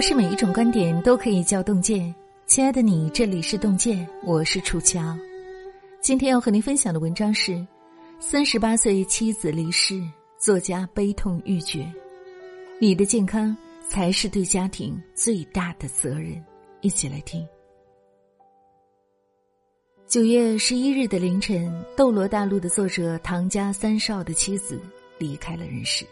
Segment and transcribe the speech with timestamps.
[0.00, 2.14] 不是每一种观点都可以叫洞见。
[2.46, 5.14] 亲爱的你，这里是洞见，我是楚乔。
[6.00, 7.62] 今天要和您分享的文章是：
[8.18, 10.02] 三十八岁妻子离世，
[10.38, 11.86] 作家悲痛欲绝。
[12.80, 13.54] 你的健康
[13.90, 16.42] 才是对家庭最大的责任。
[16.80, 17.46] 一起来听。
[20.06, 24.80] 九月十一日的凌晨，《斗罗大陆》的作者唐家三少的妻子
[25.18, 26.06] 离开了人世。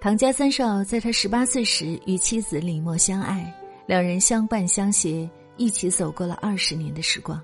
[0.00, 3.52] 唐家三少在他十八岁时与妻子李默相爱，
[3.84, 7.42] 两人相伴相携，一起走过了二十年的时光。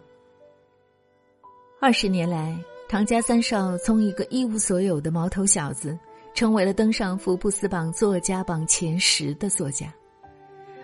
[1.81, 2.57] 二十年来，
[2.89, 5.99] 唐家三少从一个一无所有的毛头小子，
[6.33, 9.93] 成为了登上福布斯榜作家榜前十的作家，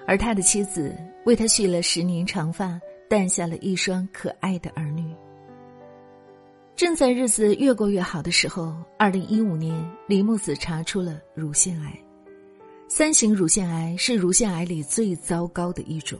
[0.08, 0.92] 而他的妻子
[1.24, 5.09] 为他蓄了十年长发，诞下了一双可爱的儿女。
[6.80, 11.92] 正在日子越过越好的时候，二零一五年，李木子查出了乳腺癌。
[12.88, 16.18] 三型乳腺癌是乳腺癌里最糟糕的一种。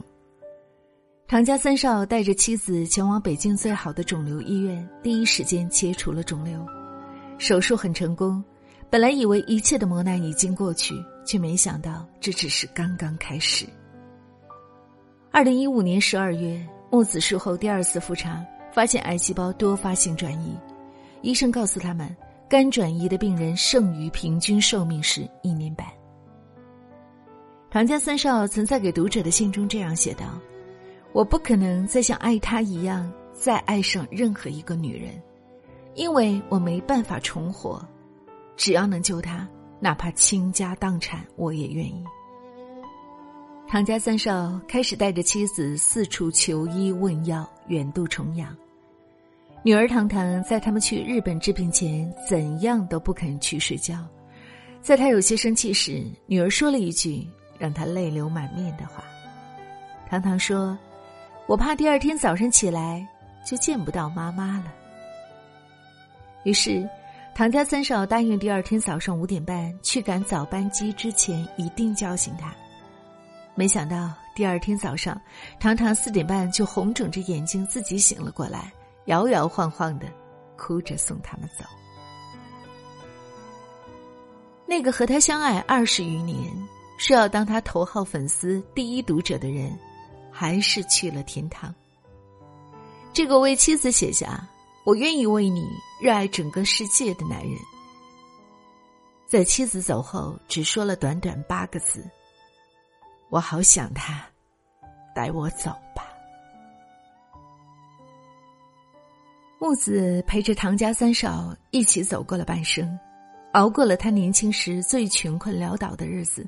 [1.27, 6.63] 唐家三少带着妻子前往北京最好的肿瘤医院，第一时间切除了肿瘤，
[7.39, 8.43] 手术很成功。
[8.87, 10.93] 本来以为一切的磨难已经过去，
[11.25, 13.65] 却没想到这只是刚刚开始。
[15.31, 18.45] 二零一五年十二月，木子术后第二次复查。
[18.73, 20.57] 发现癌细胞多发性转移，
[21.21, 22.15] 医生告诉他们，
[22.49, 25.85] 肝转移的病人剩余平均寿命是一年半。
[27.69, 30.25] 唐家三少曾在给读者的信中这样写道
[31.13, 35.11] ：“我不可能再像爱他一样再爱上任何一个女人，
[35.95, 37.81] 因为我没办法重活。
[38.57, 39.47] 只要能救他，
[39.79, 42.03] 哪怕倾家荡产，我也愿意。”
[43.69, 48.55] 唐家三少开始带着妻子四处求医问药，远渡重洋。
[49.63, 54.05] 女儿糖糖在他们去日本治病前，怎样都不肯去睡觉。
[54.81, 57.25] 在他有些生气时，女儿说了一句
[57.57, 59.05] 让他泪流满面的话
[60.09, 60.77] ：“糖糖说，
[61.47, 63.07] 我怕第二天早上起来
[63.45, 64.73] 就见不到妈妈了。”
[66.43, 66.85] 于是，
[67.33, 72.53] 唐家三少答应第二天早上五点半去赶早班机之前一定叫醒他。
[73.55, 75.21] 没想到第二天早上，
[75.59, 78.73] 糖糖四点半就红肿着眼睛自己醒了过来，
[79.05, 80.07] 摇摇晃晃的，
[80.57, 81.63] 哭着送他们走。
[84.65, 86.51] 那个和他相爱二十余年，
[86.97, 89.77] 说要当他头号粉丝、第一读者的人，
[90.31, 91.71] 还是去了天堂。
[93.13, 94.43] 这个为妻子写下
[94.83, 95.69] “我愿意为你
[96.01, 97.55] 热爱整个世界”的男人，
[99.27, 102.03] 在妻子走后，只说了短短八个字。
[103.29, 104.21] 我好想他，
[105.13, 106.07] 带我走吧。
[109.59, 112.99] 木子陪着唐家三少一起走过了半生，
[113.53, 116.45] 熬过了他年轻时最穷困潦倒的日子，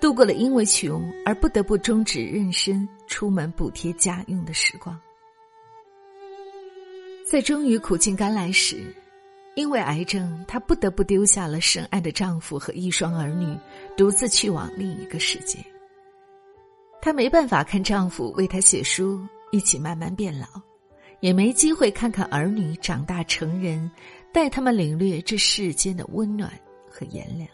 [0.00, 4.96] 度过了因为穷而不得不终止妊娠、出门补贴家用的时光。
[7.28, 8.94] 在终于苦尽甘来时，
[9.56, 13.58] 因为癌症，她不得不丢下了深爱的丈夫和一双儿女，
[13.96, 15.58] 独自去往另一个世界。
[17.00, 19.20] 她没办法看丈夫为她写书，
[19.50, 20.46] 一起慢慢变老，
[21.20, 23.90] 也没机会看看儿女长大成人，
[24.32, 26.52] 带他们领略这世间的温暖
[26.90, 27.48] 和炎凉。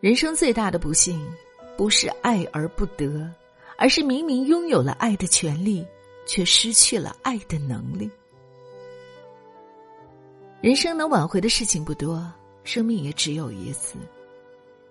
[0.00, 1.20] 人生最大的不幸，
[1.76, 3.28] 不是爱而不得，
[3.76, 5.84] 而是明明拥有了爱的权利，
[6.24, 8.08] 却失去了爱的能力。
[10.60, 12.32] 人生能挽回的事情不多，
[12.62, 13.96] 生命也只有一次。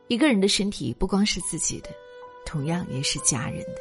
[0.07, 1.89] 一个人的身体不光是自己的。
[2.47, 3.75] 同样也是家人的，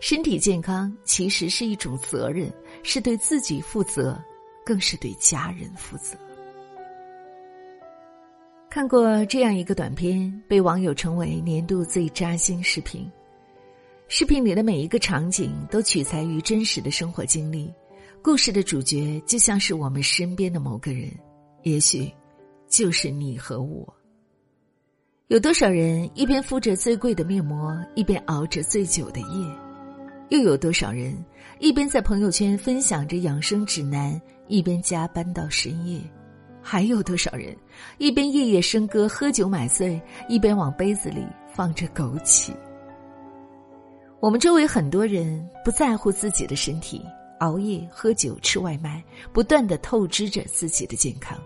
[0.00, 2.52] 身体健康其实是一种责任，
[2.82, 4.20] 是对自己负责，
[4.66, 6.16] 更是对家人负责。
[8.68, 13.08] 看过这样一个短片，被网友称为年度最扎心视频。
[14.08, 17.72] 视频里的每一个场景都取材于真实的生活经历，
[18.20, 21.08] 故事的主角就像是我们身边的某个人，
[21.62, 22.12] 也许
[22.68, 24.01] 就是你和我。
[25.32, 29.46] 有多少人一边敷着最贵的面膜，一边熬着最久的夜？
[30.28, 31.16] 又有多少人
[31.58, 35.98] 一边在朋友圈分享着养生指南，一边加班到深夜？
[36.60, 37.56] 还有多少人
[37.96, 39.98] 一边夜夜笙歌、喝酒买醉，
[40.28, 42.50] 一边往杯子里放着枸杞？
[44.20, 47.02] 我们周围很多人不在乎自己的身体，
[47.38, 49.02] 熬夜、喝酒、吃外卖，
[49.32, 51.38] 不断的透支着自己的健康。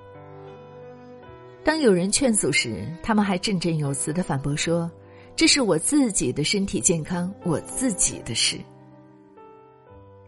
[1.66, 4.88] 当有人劝阻时，他们还振振有词的反驳说
[5.34, 8.56] ：“这是我自己的身体健康，我自己的事。”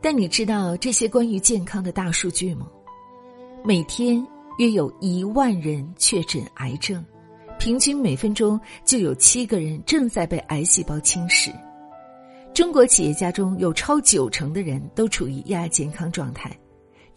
[0.02, 2.66] 但你知道这些关于健康的大数据吗？
[3.64, 4.20] 每天
[4.58, 7.04] 约有一万人确诊癌症，
[7.56, 11.52] 平均每分钟就有七个人正在被癌细胞侵蚀。
[12.52, 16.50] 中国企业家中有超九成的人都处于亚健康状态，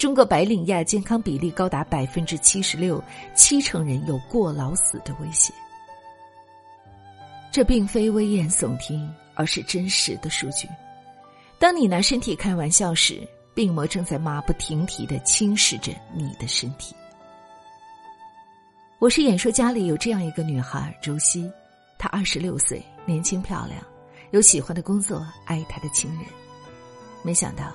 [0.02, 3.00] 中国白领亚健康比例高达百分之七十六，
[3.36, 5.56] 七成人有过劳死的危险。
[7.52, 10.68] 这并非危言耸听，而是真实的数据。
[11.60, 13.22] 当你拿身体开玩笑时，
[13.54, 16.96] 病魔正在马不停蹄的侵蚀着你的身体。
[18.98, 21.48] 我是演说家里有这样一个女孩周西，
[22.00, 23.80] 她二十六岁，年轻漂亮。
[24.32, 26.26] 有喜欢的工作，爱她的亲人，
[27.22, 27.72] 没想到，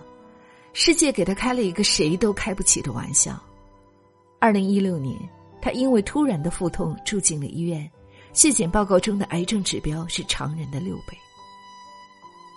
[0.79, 3.43] 世界给他开了一个谁都开不起的玩笑。
[4.39, 5.19] 二零一六年，
[5.59, 7.91] 他因为突然的腹痛住进了医院，
[8.35, 11.17] 血检报告中的癌症指标是常人的六倍。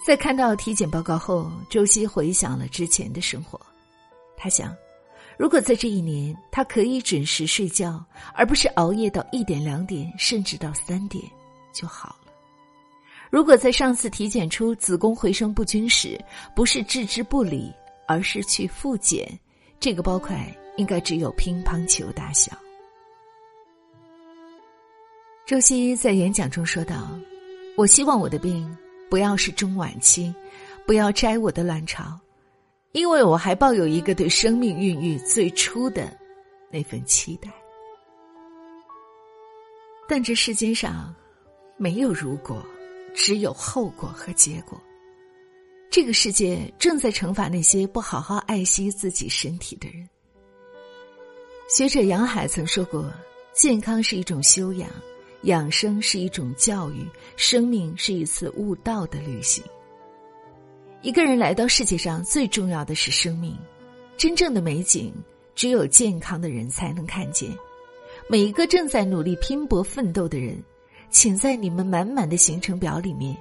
[0.05, 3.57] 在看到体检报告后，周西回想了之前的生活，
[4.35, 4.75] 他想，
[5.37, 11.23] 如果在这一年他可以准时睡觉，而不是熬夜到一点两点，甚至到三点，
[11.71, 12.33] 就好了。
[13.29, 16.19] 如果在上次体检出子宫回声不均时，
[16.53, 17.71] 不是置之不理，
[18.09, 19.39] 而是去复检，
[19.79, 22.57] 这个包块应该只有乒乓球大小。
[25.45, 27.07] 周希在演讲中说道
[27.77, 28.75] ：“我希望我的病
[29.11, 30.33] 不要是中晚期，
[30.87, 32.19] 不要摘我的卵巢，
[32.93, 36.11] 因为我还抱有一个对生命孕育最初的
[36.71, 37.47] 那份期待。
[40.07, 41.13] 但这世间上
[41.77, 42.65] 没有如果。”
[43.15, 44.79] 只有后果和结果。
[45.91, 50.07] 这个世界正在惩罚那些不好好爱惜自己身体的人。
[51.67, 53.11] 学者杨海曾说过
[53.53, 54.87] ：“健康是一种修养，
[55.43, 57.07] 养生是一种教育，
[57.37, 59.63] 生命是一次悟道的旅行。”
[61.01, 63.57] 一个人来到世界上，最重要的是生命。
[64.15, 65.11] 真正的美景，
[65.55, 67.49] 只有健康的人才能看见。
[68.29, 70.61] 每一个正在努力拼搏奋斗的人。
[71.11, 73.35] 请在你们满满的行程表里面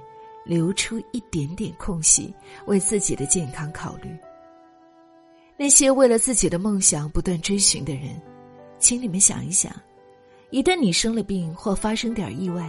[0.49, 2.33] 留出一点点空隙，
[2.65, 4.17] 为自己的健康考虑。
[5.55, 8.19] 那些为了自己的梦想不断追寻的人，
[8.79, 9.71] 请你们想一想：
[10.49, 12.67] 一旦你生了病或发生点意外，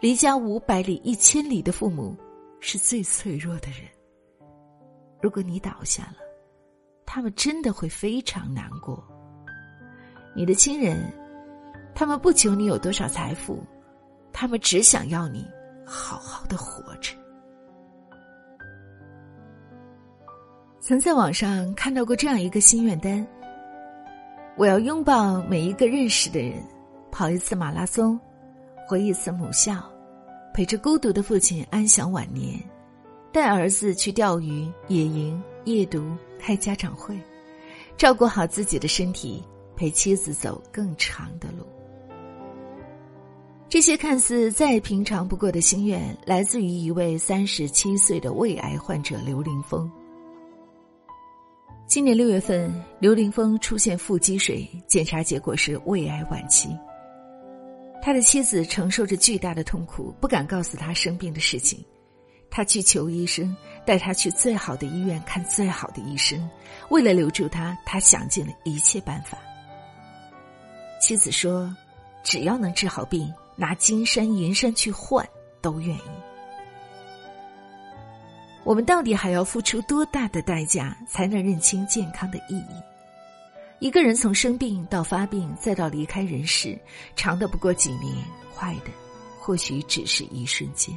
[0.00, 2.16] 离家五百里、一千里的父母
[2.58, 3.82] 是最脆弱的人。
[5.22, 6.16] 如果你倒下了，
[7.06, 9.06] 他们真的会非常难过。
[10.34, 11.12] 你的亲人，
[11.94, 13.64] 他们不求你有多少财富。
[14.32, 15.46] 他们只想要你
[15.86, 17.19] 好好的活着。
[20.82, 23.24] 曾在网上看到过这样一个心愿单：
[24.56, 26.54] 我要拥抱每一个认识的人，
[27.12, 28.18] 跑一次马拉松，
[28.88, 29.74] 回一次母校，
[30.54, 32.58] 陪着孤独的父亲安享晚年，
[33.30, 36.02] 带儿子去钓鱼、野营、夜读、
[36.38, 37.14] 开家长会，
[37.98, 39.44] 照顾好自己的身体，
[39.76, 41.66] 陪妻子走更长的路。
[43.68, 49.88] 这些看似再平常不过的心愿，来自于一位三十七岁的胃癌患者刘凌峰。
[51.90, 56.68] 今年六月份，刘凌峰出现腹积水，检查结果是胃癌晚期。
[58.00, 61.84] 他的妻子承受着巨大的痛苦，不敢告诉他生病的事情。
[62.48, 66.48] 他去求医生，带他去最好的医院看最好的医生。
[66.90, 69.36] 为了留住他，他想尽了一切办法。
[71.02, 71.74] 妻子说
[72.22, 73.28] ：“只要能治好病。”
[73.58, 75.28] 拿金山银山去换，
[75.60, 76.19] 都愿意。
[78.70, 82.80] 我们到底还要付出多大的代价，才能认清健康的意义？
[83.80, 86.78] 一个人从生病到发病，再到离开人世，
[87.16, 88.14] 长的不过几年，
[88.54, 88.92] 快的
[89.40, 90.96] 或许只是一瞬间。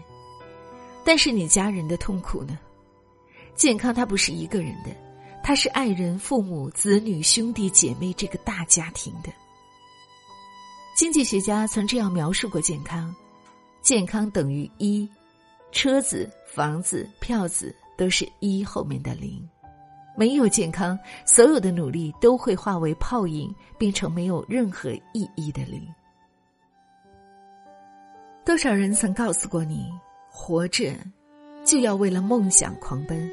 [1.04, 2.60] 但是你家人的痛苦呢？
[3.56, 4.92] 健康它不是一个人的，
[5.42, 9.34] 它是爱人、父母、子女、兄弟姐妹这个大家庭的。
[10.96, 13.12] 经济学家曾这样描述过健康：
[13.82, 15.10] 健康等于一，
[15.74, 19.46] 车子、房子、票子都是一后面的零。
[20.16, 25.84] 没有健康，所有的努力都会化为泡影，变成没有任何意义的零。
[28.46, 29.90] 多少人曾告诉过你，
[30.30, 30.94] 活着
[31.66, 33.28] 就要为了梦想狂奔，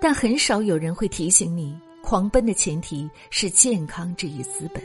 [0.00, 4.82] 但很少有人会提醒你，狂奔的前提是健康这一资本。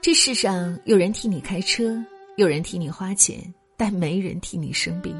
[0.00, 2.00] 这世上有人替你开车，
[2.36, 3.42] 有人替你花钱，
[3.76, 5.16] 但没人替你生病。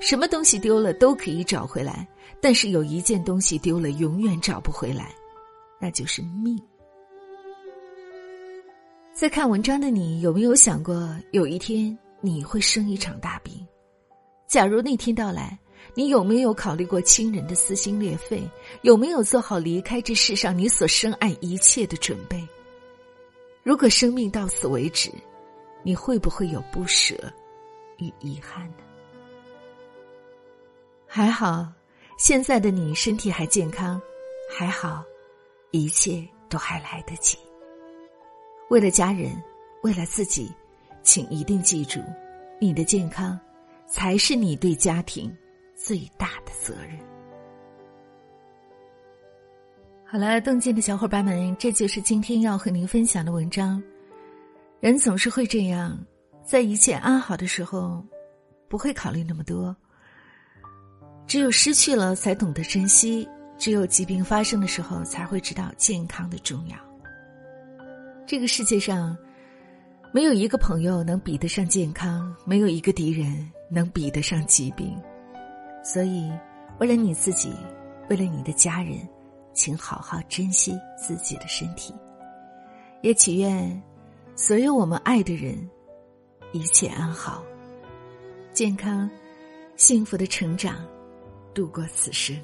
[0.00, 2.06] 什么东西丢了都可以找回来，
[2.40, 5.14] 但是有一件东西丢了永远找不回来，
[5.80, 6.60] 那就是命。
[9.12, 13.66] 在看文章的你有没有想过，有一天你会生一场大病？
[14.46, 15.58] 假如那天到来，
[15.94, 18.48] 你有没有考虑过亲人的撕心裂肺？
[18.82, 22.46] 有没有做好离开这世上你所深爱一切的准备？
[23.64, 25.10] 如果生命到此为止，
[25.82, 27.14] 你会不会有不舍
[27.98, 28.84] 与遗憾呢？
[31.18, 31.66] 还好，
[32.16, 34.00] 现在的你身体还健康，
[34.56, 35.02] 还好，
[35.72, 37.36] 一切都还来得及。
[38.70, 39.32] 为了家人，
[39.82, 40.48] 为了自己，
[41.02, 41.98] 请一定记住，
[42.60, 43.36] 你的健康
[43.84, 45.36] 才是你对家庭
[45.74, 46.96] 最大的责任。
[50.06, 53.82] 好了，洞见的小伙伴们，这就是今天要和您分享的文章。
[54.78, 55.98] 人总是会这样，
[56.44, 58.06] 在一切安好的时候，
[58.68, 59.76] 不会考虑那么多。
[61.28, 66.76] 只有失去了，才懂得珍惜；只有疾病发生的时候，才会知道健康的重要。
[68.26, 69.14] 这个世界上，
[70.10, 74.98] 没有一个朋友能比得上健康，没有一个敌人能比得上疾病。
[75.84, 76.32] 所以，
[76.78, 77.52] 为了你自己，
[78.08, 78.98] 为了你的家人，
[79.52, 81.94] 请好好珍惜自己的身体。
[83.02, 83.82] 也祈愿
[84.34, 85.56] 所有我们爱的人
[86.52, 87.44] 一切安好、
[88.54, 89.08] 健康、
[89.76, 90.76] 幸福的成长，
[91.58, 92.36] 度过此生。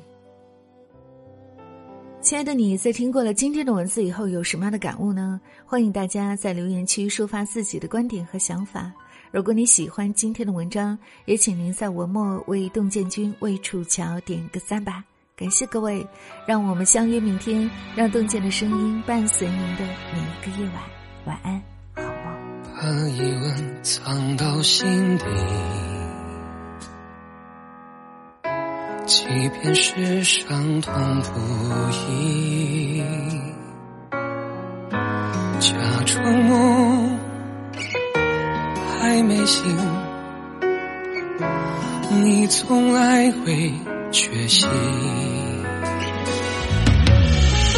[2.20, 5.40] 亲爱的你在听过了今天的文字以后有什么样的感悟呢？
[5.64, 8.90] 欢迎大家在留言区抒发自己的观点和想法。
[9.30, 15.04] 如果你喜欢今天的文章，也请您在文末为洞见君、为楚乔点个赞吧。
[15.36, 16.04] 感谢各位，
[16.44, 20.82] 让我们相约明天，让洞见的声音伴随您的每一个夜晚。
[21.26, 21.62] 晚安，
[21.94, 22.64] 好梦。
[22.74, 25.93] 把疑问藏到心底。
[29.14, 29.22] 即
[29.62, 30.92] 便是伤痛
[31.22, 31.38] 不
[32.10, 33.00] 已，
[35.60, 35.70] 假
[36.04, 37.16] 装梦
[38.98, 39.62] 还没醒，
[42.24, 43.72] 你从来会
[44.10, 44.68] 觉醒。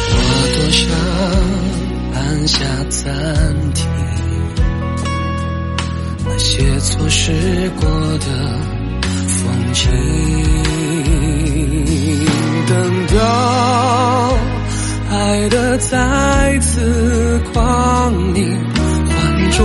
[0.09, 0.19] 我
[0.55, 0.89] 多想
[2.15, 3.13] 按下暂
[3.75, 3.85] 停，
[6.25, 8.25] 那些错失过的。
[9.27, 9.91] 风景，
[13.15, 14.37] 到
[15.09, 18.59] 爱的再次光临，
[19.07, 19.59] 换种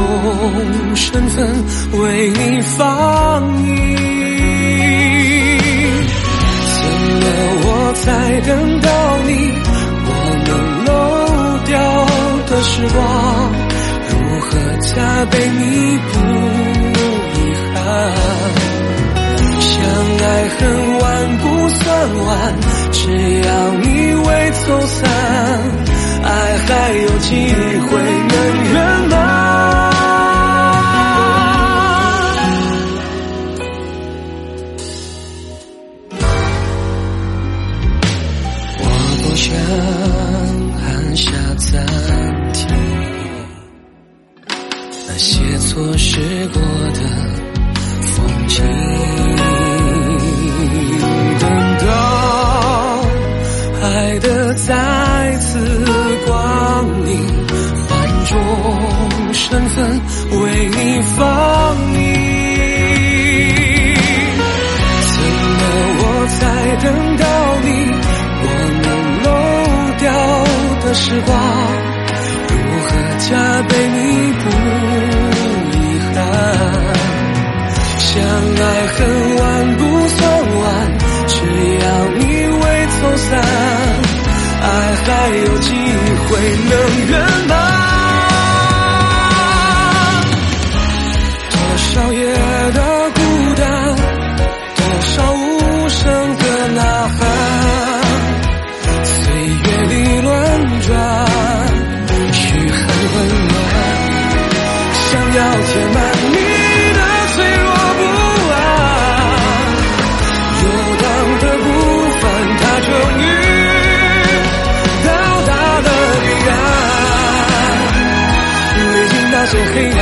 [0.95, 1.65] 身份
[2.01, 3.71] 为你放映。
[6.79, 6.83] 怎
[7.21, 7.25] 么
[7.65, 7.67] 我
[8.03, 8.89] 才等到
[9.27, 9.31] 你？
[10.05, 10.11] 我
[10.47, 10.49] 们
[10.87, 10.91] 漏
[11.67, 11.73] 掉
[12.47, 12.99] 的时光，
[14.09, 14.91] 如何加
[15.31, 15.61] 倍弥
[16.13, 16.15] 补
[17.35, 17.39] 遗
[17.75, 17.81] 憾？
[19.61, 19.71] 相
[20.23, 20.61] 爱恨
[20.99, 21.03] 晚
[21.39, 21.81] 不算
[22.27, 22.31] 晚，
[23.05, 25.12] 只要你未走散，
[59.53, 60.01] 种身份
[60.41, 60.79] 为你
[61.15, 61.21] 放
[61.93, 61.97] 你。
[65.05, 65.15] 怎
[65.59, 65.61] 么
[65.99, 66.41] 我才
[66.83, 66.85] 等
[67.19, 67.25] 到
[67.61, 67.69] 你？
[68.45, 68.47] 我
[68.81, 68.85] 们
[69.23, 69.29] 漏
[69.99, 70.05] 掉
[70.81, 71.31] 的时光，
[72.49, 73.29] 如何加
[73.69, 73.97] 倍弥
[74.41, 74.43] 补
[75.77, 75.79] 遗
[76.15, 76.17] 憾？
[77.99, 78.09] 相
[78.57, 78.61] 爱
[78.95, 78.99] 恨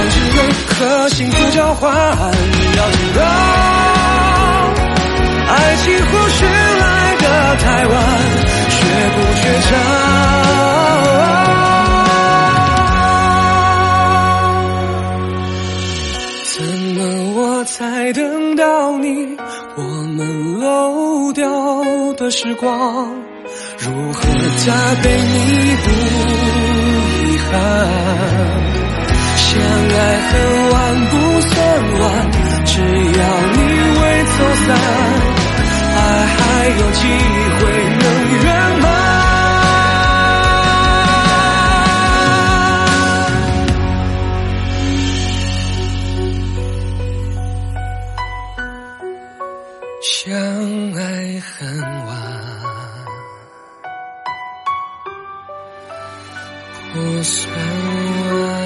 [0.08, 3.22] 之中和幸福交换，要知道，
[5.48, 7.24] 爱情或许来得
[7.56, 7.92] 太晚，
[8.70, 8.76] 却
[9.14, 9.70] 不缺少。
[16.54, 16.58] 怎
[16.94, 16.98] 么
[17.34, 19.36] 我才等到你？
[19.76, 21.48] 我们漏掉
[22.14, 23.14] 的时光，
[23.78, 24.20] 如何
[24.64, 25.90] 加倍弥补
[27.32, 28.69] 遗憾？
[29.50, 30.30] 相爱恨
[30.70, 30.74] 晚
[31.10, 31.52] 不算
[31.98, 32.02] 晚，
[32.64, 33.20] 只要
[33.52, 33.58] 你
[33.98, 34.68] 未走散，
[35.96, 36.38] 爱还
[36.78, 37.02] 有机
[37.58, 37.60] 会
[37.98, 38.02] 能
[38.44, 38.46] 圆
[38.80, 38.86] 满。
[50.00, 50.30] 相
[50.94, 51.02] 爱
[51.40, 51.58] 恨
[52.06, 52.08] 晚
[56.94, 57.34] 不算
[58.40, 58.59] 晚。